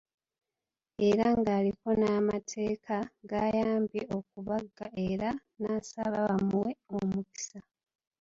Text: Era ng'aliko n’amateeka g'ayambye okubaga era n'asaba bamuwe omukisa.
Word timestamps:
Era 1.07 1.25
ng'aliko 1.39 1.89
n’amateeka 1.99 2.95
g'ayambye 3.29 4.01
okubaga 4.17 4.85
era 5.09 5.29
n'asaba 5.59 6.17
bamuwe 6.29 6.71
omukisa. 6.97 7.59